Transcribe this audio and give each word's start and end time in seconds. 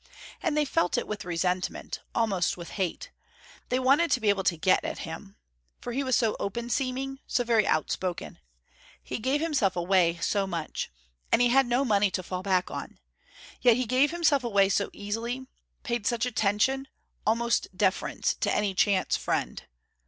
And 0.41 0.57
they 0.57 0.65
felt 0.65 0.97
it 0.97 1.07
with 1.07 1.25
resentment, 1.25 1.99
almost 2.15 2.57
with 2.57 2.71
hate. 2.71 3.11
They 3.69 3.77
wanted 3.77 4.09
to 4.09 4.19
be 4.19 4.29
able 4.29 4.43
to 4.45 4.57
get 4.57 4.83
at 4.83 5.05
him. 5.07 5.35
For 5.79 5.93
he 5.93 6.03
was 6.03 6.15
so 6.15 6.35
open 6.39 6.71
seeming, 6.71 7.19
so 7.27 7.43
very 7.43 7.67
outspoken. 7.67 8.39
He 9.03 9.19
gave 9.19 9.41
himself 9.41 9.75
away 9.75 10.17
so 10.19 10.47
much. 10.47 10.89
And 11.31 11.39
he 11.39 11.49
had 11.49 11.67
no 11.67 11.85
money 11.85 12.09
to 12.09 12.23
fall 12.23 12.41
back 12.41 12.71
on. 12.71 12.97
Yet 13.61 13.77
he 13.77 13.85
gave 13.85 14.09
himself 14.09 14.43
away 14.43 14.69
so 14.69 14.89
easily, 14.91 15.45
paid 15.83 16.07
such 16.07 16.25
attention, 16.25 16.87
almost 17.23 17.67
deference 17.77 18.33
to 18.39 18.51
any 18.51 18.73
chance 18.73 19.15
friend. 19.15 19.61